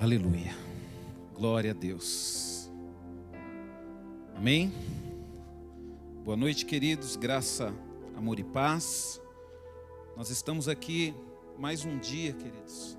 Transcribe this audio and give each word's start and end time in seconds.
Aleluia. 0.00 0.56
Glória 1.34 1.72
a 1.72 1.74
Deus. 1.74 2.70
Amém. 4.34 4.72
Boa 6.24 6.38
noite, 6.38 6.64
queridos. 6.64 7.16
Graça, 7.16 7.70
amor 8.16 8.38
e 8.38 8.44
paz. 8.44 9.20
Nós 10.16 10.30
estamos 10.30 10.68
aqui 10.68 11.14
mais 11.58 11.84
um 11.84 11.98
dia, 11.98 12.32
queridos, 12.32 12.96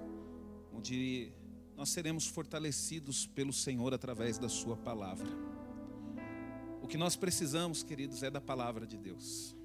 onde 0.72 1.32
nós 1.76 1.90
seremos 1.90 2.28
fortalecidos 2.28 3.26
pelo 3.26 3.52
Senhor 3.52 3.96
através 3.96 4.38
da 4.38 4.48
Sua 4.48 4.78
palavra. 4.78 5.28
O 6.84 6.88
que 6.88 6.98
nós 6.98 7.16
precisamos, 7.16 7.82
queridos, 7.82 8.22
é 8.22 8.30
da 8.30 8.40
palavra 8.40 8.86
de 8.86 9.00
Deus. 9.00 9.56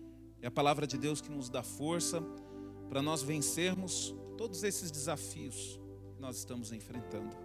É 0.40 0.46
a 0.46 0.50
palavra 0.50 0.86
de 0.86 0.96
Deus 0.96 1.20
que 1.20 1.30
nos 1.30 1.50
dá 1.50 1.62
força 1.62 2.22
para 2.88 3.02
nós 3.02 3.22
vencermos 3.22 4.14
todos 4.38 4.62
esses 4.62 4.90
desafios 4.90 5.78
que 6.16 6.22
nós 6.22 6.38
estamos 6.38 6.72
enfrentando. 6.72 7.36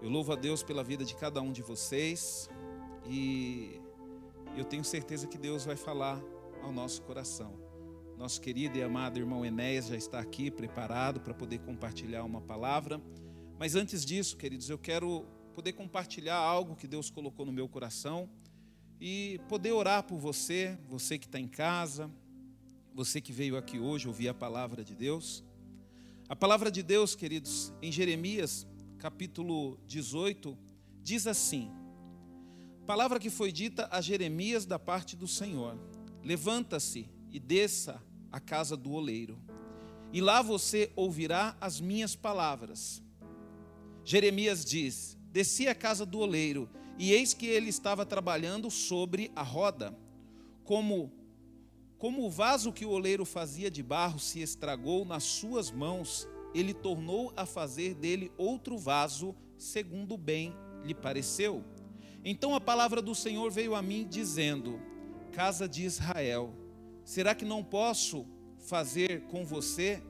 Eu 0.00 0.08
louvo 0.08 0.32
a 0.32 0.36
Deus 0.36 0.62
pela 0.62 0.82
vida 0.82 1.04
de 1.04 1.14
cada 1.14 1.42
um 1.42 1.52
de 1.52 1.60
vocês 1.60 2.48
e 3.06 3.78
eu 4.56 4.64
tenho 4.64 4.82
certeza 4.82 5.26
que 5.26 5.36
Deus 5.36 5.66
vai 5.66 5.76
falar 5.76 6.18
ao 6.62 6.72
nosso 6.72 7.02
coração. 7.02 7.52
Nosso 8.16 8.40
querido 8.40 8.78
e 8.78 8.82
amado 8.82 9.18
irmão 9.18 9.44
Enéas 9.44 9.88
já 9.88 9.96
está 9.96 10.18
aqui 10.18 10.50
preparado 10.50 11.20
para 11.20 11.34
poder 11.34 11.58
compartilhar 11.58 12.24
uma 12.24 12.40
palavra. 12.40 12.98
Mas 13.58 13.74
antes 13.74 14.06
disso, 14.06 14.38
queridos, 14.38 14.70
eu 14.70 14.78
quero 14.78 15.26
poder 15.54 15.74
compartilhar 15.74 16.36
algo 16.36 16.74
que 16.74 16.88
Deus 16.88 17.10
colocou 17.10 17.44
no 17.44 17.52
meu 17.52 17.68
coração 17.68 18.26
e 18.98 19.38
poder 19.50 19.72
orar 19.72 20.04
por 20.04 20.18
você, 20.18 20.78
você 20.88 21.18
que 21.18 21.26
está 21.26 21.38
em 21.38 21.48
casa, 21.48 22.10
você 22.94 23.20
que 23.20 23.32
veio 23.32 23.58
aqui 23.58 23.78
hoje 23.78 24.08
ouvir 24.08 24.28
a 24.28 24.34
palavra 24.34 24.82
de 24.82 24.94
Deus. 24.94 25.44
A 26.30 26.36
palavra 26.36 26.70
de 26.70 26.80
Deus, 26.80 27.16
queridos, 27.16 27.72
em 27.82 27.90
Jeremias, 27.90 28.64
capítulo 28.98 29.80
18, 29.84 30.56
diz 31.02 31.26
assim: 31.26 31.68
Palavra 32.86 33.18
que 33.18 33.28
foi 33.28 33.50
dita 33.50 33.88
a 33.90 34.00
Jeremias 34.00 34.64
da 34.64 34.78
parte 34.78 35.16
do 35.16 35.26
Senhor: 35.26 35.76
Levanta-se 36.22 37.10
e 37.32 37.40
desça 37.40 38.00
à 38.30 38.38
casa 38.38 38.76
do 38.76 38.92
oleiro, 38.92 39.42
e 40.12 40.20
lá 40.20 40.40
você 40.40 40.92
ouvirá 40.94 41.56
as 41.60 41.80
minhas 41.80 42.14
palavras. 42.14 43.02
Jeremias 44.04 44.64
diz: 44.64 45.18
Desci 45.32 45.66
à 45.66 45.74
casa 45.74 46.06
do 46.06 46.20
oleiro, 46.20 46.70
e 46.96 47.10
eis 47.10 47.34
que 47.34 47.46
ele 47.46 47.70
estava 47.70 48.06
trabalhando 48.06 48.70
sobre 48.70 49.32
a 49.34 49.42
roda, 49.42 49.98
como 50.62 51.12
como 52.00 52.24
o 52.24 52.30
vaso 52.30 52.72
que 52.72 52.86
o 52.86 52.90
oleiro 52.90 53.26
fazia 53.26 53.70
de 53.70 53.82
barro 53.82 54.18
se 54.18 54.40
estragou 54.40 55.04
nas 55.04 55.22
suas 55.22 55.70
mãos, 55.70 56.26
ele 56.54 56.72
tornou 56.72 57.30
a 57.36 57.44
fazer 57.44 57.94
dele 57.94 58.32
outro 58.38 58.78
vaso, 58.78 59.36
segundo 59.58 60.16
bem 60.16 60.54
lhe 60.82 60.94
pareceu. 60.94 61.62
Então 62.24 62.54
a 62.54 62.60
palavra 62.60 63.02
do 63.02 63.14
Senhor 63.14 63.50
veio 63.50 63.74
a 63.74 63.82
mim, 63.82 64.06
dizendo: 64.08 64.80
Casa 65.30 65.68
de 65.68 65.84
Israel, 65.84 66.54
será 67.04 67.34
que 67.34 67.44
não 67.44 67.62
posso 67.62 68.26
fazer 68.56 69.26
com 69.26 69.44
você 69.44 70.02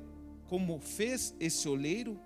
como 0.46 0.78
fez 0.78 1.34
esse 1.40 1.68
oleiro? 1.68 2.20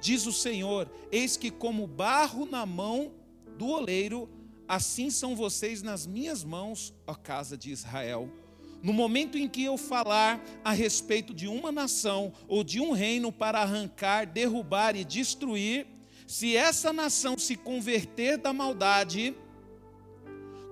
Diz 0.00 0.24
o 0.24 0.32
Senhor: 0.32 0.90
Eis 1.12 1.36
que, 1.36 1.50
como 1.50 1.86
barro 1.86 2.46
na 2.46 2.64
mão 2.64 3.12
do 3.58 3.66
oleiro, 3.66 4.30
assim 4.66 5.10
são 5.10 5.36
vocês 5.36 5.82
nas 5.82 6.06
minhas 6.06 6.42
mãos, 6.42 6.94
ó 7.06 7.14
casa 7.14 7.54
de 7.54 7.70
Israel. 7.70 8.39
No 8.82 8.92
momento 8.92 9.36
em 9.36 9.48
que 9.48 9.64
eu 9.64 9.76
falar 9.76 10.42
a 10.64 10.72
respeito 10.72 11.34
de 11.34 11.46
uma 11.46 11.70
nação 11.70 12.32
ou 12.48 12.64
de 12.64 12.80
um 12.80 12.92
reino 12.92 13.30
para 13.30 13.60
arrancar, 13.60 14.26
derrubar 14.26 14.96
e 14.96 15.04
destruir, 15.04 15.86
se 16.26 16.56
essa 16.56 16.92
nação 16.92 17.36
se 17.36 17.56
converter 17.56 18.38
da 18.38 18.52
maldade 18.52 19.34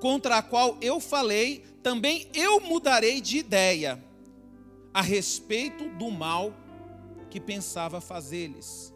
contra 0.01 0.39
a 0.39 0.42
qual 0.42 0.79
eu 0.81 1.01
falei, 1.01 1.64
também 1.83 2.29
eu 2.33 2.61
mudarei 2.61 3.20
de 3.20 3.39
ideia 3.39 4.02
a 4.95 5.02
respeito 5.02 5.89
do 5.90 6.11
mal 6.11 6.55
que 7.29 7.40
pensava 7.40 8.01
fazer-lhes. 8.01 8.92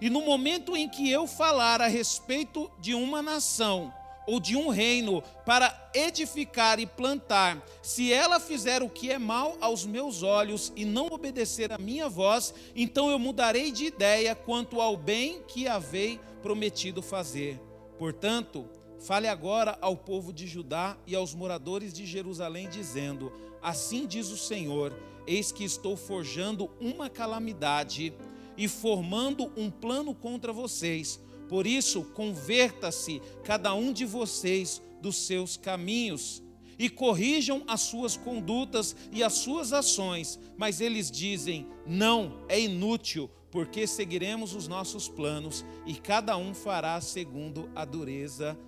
E 0.00 0.08
no 0.08 0.22
momento 0.22 0.76
em 0.76 0.88
que 0.88 1.10
eu 1.10 1.26
falar 1.26 1.80
a 1.80 1.86
respeito 1.86 2.70
de 2.80 2.94
uma 2.94 3.22
nação, 3.22 3.92
ou 4.26 4.40
de 4.40 4.56
um 4.56 4.68
reino 4.68 5.22
para 5.44 5.90
edificar 5.94 6.80
e 6.80 6.86
plantar, 6.86 7.62
se 7.82 8.12
ela 8.12 8.40
fizer 8.40 8.82
o 8.82 8.88
que 8.88 9.10
é 9.10 9.18
mal 9.18 9.56
aos 9.60 9.84
meus 9.84 10.22
olhos 10.22 10.72
e 10.74 10.84
não 10.84 11.06
obedecer 11.06 11.72
à 11.72 11.78
minha 11.78 12.08
voz, 12.08 12.54
então 12.74 13.10
eu 13.10 13.18
mudarei 13.18 13.70
de 13.70 13.86
ideia 13.86 14.34
quanto 14.34 14.80
ao 14.80 14.96
bem 14.96 15.42
que 15.46 15.68
havei 15.68 16.20
prometido 16.42 17.02
fazer. 17.02 17.60
Portanto, 17.98 18.68
fale 19.00 19.28
agora 19.28 19.78
ao 19.80 19.96
povo 19.96 20.32
de 20.32 20.46
Judá 20.46 20.96
e 21.06 21.14
aos 21.14 21.34
moradores 21.34 21.92
de 21.92 22.06
Jerusalém, 22.06 22.68
dizendo: 22.68 23.32
Assim 23.62 24.06
diz 24.06 24.30
o 24.30 24.36
Senhor: 24.36 24.94
Eis 25.26 25.52
que 25.52 25.64
estou 25.64 25.96
forjando 25.96 26.70
uma 26.80 27.08
calamidade 27.08 28.12
e 28.56 28.68
formando 28.68 29.52
um 29.56 29.70
plano 29.70 30.14
contra 30.14 30.52
vocês 30.52 31.20
por 31.54 31.68
isso, 31.68 32.02
converta-se 32.02 33.22
cada 33.44 33.72
um 33.74 33.92
de 33.92 34.04
vocês 34.04 34.82
dos 35.00 35.24
seus 35.24 35.56
caminhos 35.56 36.42
e 36.76 36.90
corrijam 36.90 37.62
as 37.68 37.82
suas 37.82 38.16
condutas 38.16 38.96
e 39.12 39.22
as 39.22 39.34
suas 39.34 39.72
ações. 39.72 40.36
Mas 40.56 40.80
eles 40.80 41.12
dizem: 41.12 41.68
não, 41.86 42.44
é 42.48 42.60
inútil, 42.60 43.30
porque 43.52 43.86
seguiremos 43.86 44.52
os 44.52 44.66
nossos 44.66 45.08
planos 45.08 45.64
e 45.86 45.94
cada 45.94 46.36
um 46.36 46.52
fará 46.52 47.00
segundo 47.00 47.70
a 47.72 47.84
dureza 47.84 48.58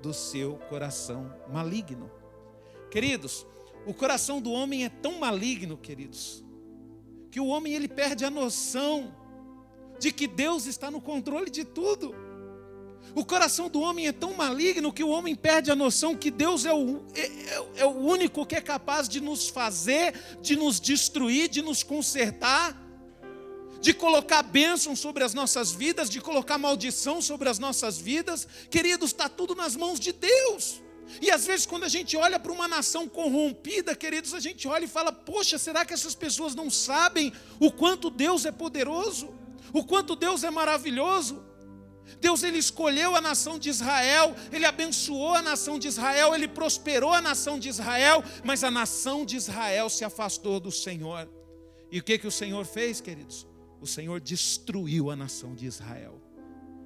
do 0.00 0.14
seu 0.14 0.54
coração 0.68 1.28
maligno. 1.52 2.08
Queridos, 2.92 3.44
o 3.84 3.92
coração 3.92 4.40
do 4.40 4.52
homem 4.52 4.84
é 4.84 4.88
tão 4.88 5.18
maligno, 5.18 5.76
queridos, 5.76 6.44
que 7.28 7.40
o 7.40 7.48
homem 7.48 7.74
ele 7.74 7.88
perde 7.88 8.24
a 8.24 8.30
noção 8.30 9.12
de 9.98 10.12
que 10.12 10.28
Deus 10.28 10.66
está 10.66 10.92
no 10.92 11.00
controle 11.00 11.50
de 11.50 11.64
tudo. 11.64 12.25
O 13.14 13.24
coração 13.24 13.70
do 13.70 13.80
homem 13.80 14.06
é 14.06 14.12
tão 14.12 14.34
maligno 14.34 14.92
que 14.92 15.02
o 15.02 15.08
homem 15.08 15.34
perde 15.34 15.70
a 15.70 15.74
noção 15.74 16.14
que 16.14 16.30
Deus 16.30 16.66
é 16.66 16.74
o, 16.74 17.02
é, 17.14 17.20
é, 17.20 17.66
é 17.76 17.86
o 17.86 17.96
único 17.96 18.44
que 18.44 18.54
é 18.54 18.60
capaz 18.60 19.08
de 19.08 19.20
nos 19.20 19.48
fazer, 19.48 20.14
de 20.42 20.54
nos 20.54 20.78
destruir, 20.78 21.48
de 21.48 21.62
nos 21.62 21.82
consertar, 21.82 22.76
de 23.80 23.94
colocar 23.94 24.42
bênção 24.42 24.94
sobre 24.94 25.24
as 25.24 25.32
nossas 25.32 25.72
vidas, 25.72 26.10
de 26.10 26.20
colocar 26.20 26.58
maldição 26.58 27.22
sobre 27.22 27.48
as 27.48 27.58
nossas 27.58 27.98
vidas. 27.98 28.46
Queridos, 28.70 29.12
está 29.12 29.28
tudo 29.28 29.54
nas 29.54 29.74
mãos 29.76 29.98
de 29.98 30.12
Deus. 30.12 30.82
E 31.22 31.30
às 31.30 31.46
vezes, 31.46 31.64
quando 31.64 31.84
a 31.84 31.88
gente 31.88 32.16
olha 32.16 32.38
para 32.38 32.52
uma 32.52 32.68
nação 32.68 33.08
corrompida, 33.08 33.94
queridos, 33.94 34.34
a 34.34 34.40
gente 34.40 34.66
olha 34.68 34.84
e 34.84 34.88
fala: 34.88 35.12
Poxa, 35.12 35.56
será 35.56 35.84
que 35.84 35.94
essas 35.94 36.14
pessoas 36.14 36.54
não 36.54 36.68
sabem 36.68 37.32
o 37.60 37.70
quanto 37.70 38.10
Deus 38.10 38.44
é 38.44 38.52
poderoso? 38.52 39.32
O 39.72 39.84
quanto 39.84 40.16
Deus 40.16 40.42
é 40.44 40.50
maravilhoso? 40.50 41.42
Deus 42.20 42.42
ele 42.42 42.58
escolheu 42.58 43.14
a 43.14 43.20
nação 43.20 43.58
de 43.58 43.68
Israel, 43.68 44.34
ele 44.52 44.64
abençoou 44.64 45.34
a 45.34 45.42
nação 45.42 45.78
de 45.78 45.88
Israel, 45.88 46.34
ele 46.34 46.48
prosperou 46.48 47.12
a 47.12 47.20
nação 47.20 47.58
de 47.58 47.68
Israel, 47.68 48.22
mas 48.44 48.64
a 48.64 48.70
nação 48.70 49.24
de 49.24 49.36
Israel 49.36 49.88
se 49.88 50.04
afastou 50.04 50.60
do 50.60 50.70
Senhor. 50.70 51.28
E 51.90 51.98
o 51.98 52.02
que 52.02 52.18
que 52.18 52.26
o 52.26 52.32
Senhor 52.32 52.64
fez, 52.64 53.00
queridos? 53.00 53.46
O 53.80 53.86
Senhor 53.86 54.20
destruiu 54.20 55.10
a 55.10 55.16
nação 55.16 55.54
de 55.54 55.66
Israel. 55.66 56.20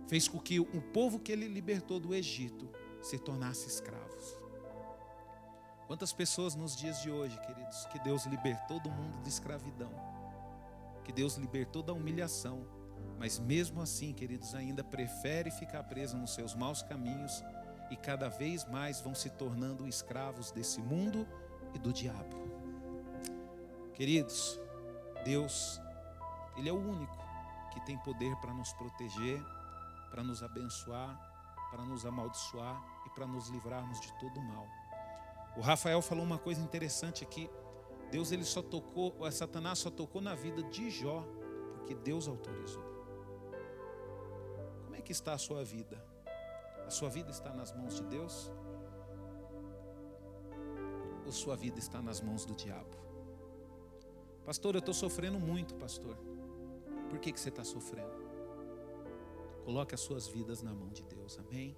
Fez 0.08 0.26
com 0.26 0.38
que 0.38 0.58
o 0.58 0.82
povo 0.92 1.20
que 1.20 1.30
ele 1.30 1.46
libertou 1.46 2.00
do 2.00 2.14
Egito 2.14 2.68
se 3.00 3.18
tornasse 3.18 3.68
escravos. 3.68 4.40
Quantas 5.86 6.12
pessoas 6.12 6.54
nos 6.54 6.76
dias 6.76 7.02
de 7.02 7.10
hoje, 7.10 7.36
queridos, 7.40 7.84
que 7.86 7.98
Deus 8.00 8.24
libertou 8.26 8.78
do 8.80 8.90
mundo 8.90 9.20
de 9.22 9.28
escravidão, 9.28 9.90
que 11.04 11.12
Deus 11.12 11.34
libertou 11.34 11.82
da 11.82 11.92
humilhação, 11.92 12.64
mas 13.20 13.38
mesmo 13.38 13.82
assim, 13.82 14.14
queridos, 14.14 14.54
ainda 14.54 14.82
prefere 14.82 15.50
ficar 15.50 15.82
preso 15.82 16.16
nos 16.16 16.32
seus 16.32 16.54
maus 16.54 16.82
caminhos 16.82 17.44
e 17.90 17.96
cada 17.96 18.30
vez 18.30 18.64
mais 18.64 19.02
vão 19.02 19.14
se 19.14 19.28
tornando 19.28 19.86
escravos 19.86 20.50
desse 20.50 20.80
mundo 20.80 21.28
e 21.74 21.78
do 21.78 21.92
diabo. 21.92 22.34
Queridos, 23.92 24.58
Deus, 25.22 25.78
Ele 26.56 26.70
é 26.70 26.72
o 26.72 26.80
único 26.80 27.14
que 27.74 27.84
tem 27.84 27.98
poder 27.98 28.34
para 28.36 28.54
nos 28.54 28.72
proteger, 28.72 29.38
para 30.10 30.24
nos 30.24 30.42
abençoar, 30.42 31.14
para 31.70 31.84
nos 31.84 32.06
amaldiçoar 32.06 32.82
e 33.04 33.10
para 33.10 33.26
nos 33.26 33.50
livrarmos 33.50 34.00
de 34.00 34.18
todo 34.18 34.40
o 34.40 34.42
mal. 34.42 34.66
O 35.58 35.60
Rafael 35.60 36.00
falou 36.00 36.24
uma 36.24 36.38
coisa 36.38 36.62
interessante 36.62 37.22
aqui. 37.22 37.50
Deus 38.10 38.32
ele 38.32 38.44
só 38.44 38.62
tocou, 38.62 39.14
Satanás 39.30 39.78
só 39.78 39.90
tocou 39.90 40.22
na 40.22 40.34
vida 40.34 40.62
de 40.62 40.88
Jó 40.88 41.22
porque 41.74 41.94
Deus 41.94 42.26
autorizou 42.26 42.90
é 45.00 45.02
que 45.02 45.12
está 45.12 45.32
a 45.32 45.38
sua 45.38 45.64
vida? 45.64 46.02
A 46.86 46.90
sua 46.90 47.08
vida 47.08 47.30
está 47.30 47.52
nas 47.52 47.72
mãos 47.72 47.94
de 47.96 48.04
Deus? 48.04 48.52
Ou 51.24 51.32
sua 51.32 51.56
vida 51.56 51.78
está 51.78 52.00
nas 52.02 52.20
mãos 52.20 52.44
do 52.44 52.54
diabo? 52.54 52.96
Pastor, 54.44 54.74
eu 54.74 54.80
estou 54.80 54.94
sofrendo 54.94 55.38
muito, 55.38 55.74
pastor. 55.74 56.16
Por 57.08 57.18
que, 57.18 57.32
que 57.32 57.40
você 57.40 57.48
está 57.48 57.64
sofrendo? 57.64 58.20
Coloque 59.64 59.94
as 59.94 60.00
suas 60.00 60.26
vidas 60.28 60.62
na 60.62 60.72
mão 60.72 60.90
de 60.90 61.02
Deus, 61.02 61.38
amém? 61.38 61.76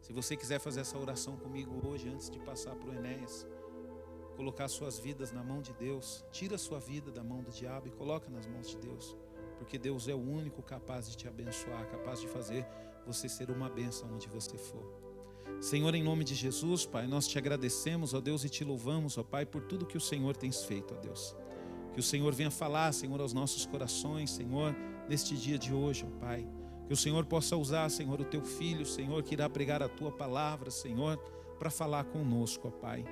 Se 0.00 0.12
você 0.12 0.36
quiser 0.36 0.58
fazer 0.58 0.80
essa 0.80 0.98
oração 0.98 1.36
comigo 1.36 1.86
hoje, 1.86 2.08
antes 2.08 2.28
de 2.30 2.38
passar 2.40 2.74
para 2.74 2.90
o 2.90 2.94
Enéas, 2.94 3.46
colocar 4.36 4.68
suas 4.68 4.98
vidas 4.98 5.32
na 5.32 5.42
mão 5.42 5.62
de 5.62 5.72
Deus, 5.74 6.24
tira 6.30 6.56
a 6.56 6.58
sua 6.58 6.78
vida 6.78 7.10
da 7.12 7.22
mão 7.22 7.42
do 7.42 7.50
diabo 7.50 7.88
e 7.88 7.90
coloca 7.90 8.28
nas 8.28 8.46
mãos 8.46 8.68
de 8.68 8.78
Deus, 8.78 9.16
porque 9.58 9.78
Deus 9.78 10.08
é 10.08 10.14
o 10.14 10.20
único 10.20 10.62
capaz 10.62 11.08
de 11.08 11.16
te 11.16 11.28
abençoar, 11.28 11.86
capaz 11.88 12.20
de 12.20 12.28
fazer 12.28 12.66
você 13.06 13.28
ser 13.28 13.50
uma 13.50 13.68
bênção 13.68 14.08
onde 14.12 14.28
você 14.28 14.56
for. 14.56 15.06
Senhor, 15.60 15.94
em 15.94 16.02
nome 16.02 16.24
de 16.24 16.34
Jesus, 16.34 16.84
Pai, 16.84 17.06
nós 17.06 17.26
te 17.26 17.38
agradecemos, 17.38 18.12
ó 18.12 18.20
Deus, 18.20 18.44
e 18.44 18.48
te 18.48 18.64
louvamos, 18.64 19.16
ó 19.16 19.22
Pai, 19.22 19.46
por 19.46 19.62
tudo 19.62 19.86
que 19.86 19.96
o 19.96 20.00
Senhor 20.00 20.36
tem 20.36 20.52
feito, 20.52 20.94
ó 20.94 21.00
Deus. 21.00 21.34
Que 21.94 22.00
o 22.00 22.02
Senhor 22.02 22.34
venha 22.34 22.50
falar, 22.50 22.92
Senhor, 22.92 23.20
aos 23.20 23.32
nossos 23.32 23.64
corações, 23.64 24.30
Senhor, 24.30 24.76
neste 25.08 25.34
dia 25.36 25.58
de 25.58 25.72
hoje, 25.72 26.06
ó 26.06 26.20
Pai. 26.20 26.46
Que 26.86 26.92
o 26.92 26.96
Senhor 26.96 27.24
possa 27.24 27.56
usar, 27.56 27.88
Senhor, 27.90 28.20
o 28.20 28.24
teu 28.24 28.44
filho, 28.44 28.84
Senhor, 28.84 29.22
que 29.22 29.34
irá 29.34 29.48
pregar 29.48 29.82
a 29.82 29.88
tua 29.88 30.12
palavra, 30.12 30.70
Senhor, 30.70 31.16
para 31.58 31.70
falar 31.70 32.04
conosco, 32.04 32.68
ó 32.68 32.70
Pai. 32.70 33.04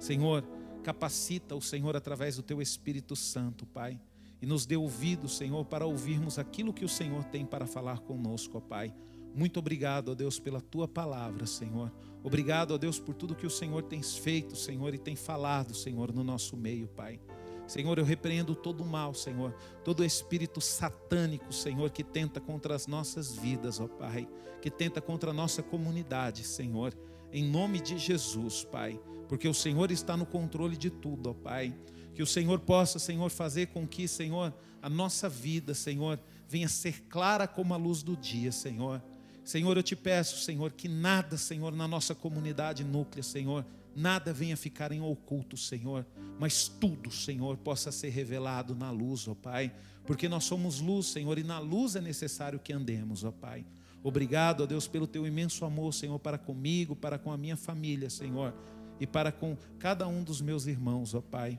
Senhor, 0.00 0.44
capacita 0.82 1.54
o 1.54 1.62
Senhor 1.62 1.94
através 1.96 2.36
do 2.36 2.42
teu 2.42 2.60
Espírito 2.60 3.14
Santo, 3.14 3.64
Pai. 3.64 4.00
E 4.42 4.46
nos 4.46 4.66
dê 4.66 4.76
ouvido, 4.76 5.28
Senhor, 5.28 5.64
para 5.64 5.86
ouvirmos 5.86 6.36
aquilo 6.36 6.72
que 6.72 6.84
o 6.84 6.88
Senhor 6.88 7.22
tem 7.24 7.46
para 7.46 7.64
falar 7.64 8.00
conosco, 8.00 8.58
ó 8.58 8.60
Pai. 8.60 8.92
Muito 9.32 9.60
obrigado, 9.60 10.10
ó 10.10 10.14
Deus, 10.16 10.40
pela 10.40 10.60
tua 10.60 10.88
palavra, 10.88 11.46
Senhor. 11.46 11.92
Obrigado, 12.24 12.72
ó 12.74 12.78
Deus, 12.78 12.98
por 12.98 13.14
tudo 13.14 13.36
que 13.36 13.46
o 13.46 13.50
Senhor 13.50 13.84
tem 13.84 14.02
feito, 14.02 14.56
Senhor, 14.56 14.92
e 14.92 14.98
tem 14.98 15.14
falado, 15.14 15.74
Senhor, 15.74 16.12
no 16.12 16.24
nosso 16.24 16.56
meio, 16.56 16.88
Pai. 16.88 17.20
Senhor, 17.68 17.96
eu 17.98 18.04
repreendo 18.04 18.54
todo 18.54 18.82
o 18.82 18.86
mal, 18.86 19.14
Senhor, 19.14 19.54
todo 19.84 20.04
espírito 20.04 20.60
satânico, 20.60 21.52
Senhor, 21.52 21.88
que 21.90 22.02
tenta 22.02 22.40
contra 22.40 22.74
as 22.74 22.88
nossas 22.88 23.34
vidas, 23.34 23.80
ó 23.80 23.86
Pai, 23.86 24.28
que 24.60 24.70
tenta 24.70 25.00
contra 25.00 25.30
a 25.30 25.34
nossa 25.34 25.62
comunidade, 25.62 26.44
Senhor, 26.44 26.92
em 27.32 27.44
nome 27.44 27.80
de 27.80 27.96
Jesus, 27.96 28.64
Pai, 28.64 29.00
porque 29.28 29.48
o 29.48 29.54
Senhor 29.54 29.90
está 29.92 30.16
no 30.16 30.26
controle 30.26 30.76
de 30.76 30.90
tudo, 30.90 31.30
ó 31.30 31.32
Pai. 31.32 31.74
Que 32.14 32.22
o 32.22 32.26
Senhor 32.26 32.60
possa, 32.60 32.98
Senhor, 32.98 33.30
fazer 33.30 33.68
com 33.68 33.86
que, 33.86 34.06
Senhor, 34.06 34.52
a 34.80 34.88
nossa 34.90 35.28
vida, 35.28 35.74
Senhor, 35.74 36.20
venha 36.48 36.68
ser 36.68 37.02
clara 37.08 37.46
como 37.46 37.72
a 37.72 37.76
luz 37.76 38.02
do 38.02 38.16
dia, 38.16 38.52
Senhor. 38.52 39.02
Senhor, 39.44 39.76
eu 39.76 39.82
te 39.82 39.96
peço, 39.96 40.38
Senhor, 40.38 40.72
que 40.72 40.88
nada, 40.88 41.36
Senhor, 41.36 41.72
na 41.72 41.88
nossa 41.88 42.14
comunidade 42.14 42.84
núclea, 42.84 43.22
Senhor, 43.22 43.66
nada 43.94 44.32
venha 44.32 44.56
ficar 44.56 44.92
em 44.92 45.00
oculto, 45.00 45.56
Senhor, 45.56 46.06
mas 46.38 46.68
tudo, 46.68 47.10
Senhor, 47.10 47.56
possa 47.56 47.90
ser 47.90 48.10
revelado 48.10 48.74
na 48.74 48.90
luz, 48.90 49.26
ó 49.26 49.34
Pai, 49.34 49.72
porque 50.06 50.28
nós 50.28 50.44
somos 50.44 50.80
luz, 50.80 51.06
Senhor, 51.06 51.38
e 51.38 51.42
na 51.42 51.58
luz 51.58 51.96
é 51.96 52.00
necessário 52.00 52.58
que 52.58 52.72
andemos, 52.72 53.24
ó 53.24 53.32
Pai. 53.32 53.64
Obrigado, 54.02 54.62
ó 54.62 54.66
Deus, 54.66 54.86
pelo 54.86 55.06
teu 55.06 55.26
imenso 55.26 55.64
amor, 55.64 55.92
Senhor, 55.92 56.18
para 56.18 56.38
comigo, 56.38 56.94
para 56.94 57.18
com 57.18 57.32
a 57.32 57.36
minha 57.36 57.56
família, 57.56 58.10
Senhor, 58.10 58.54
e 59.00 59.06
para 59.06 59.32
com 59.32 59.56
cada 59.78 60.06
um 60.06 60.22
dos 60.22 60.40
meus 60.40 60.66
irmãos, 60.66 61.14
ó 61.14 61.20
Pai, 61.20 61.58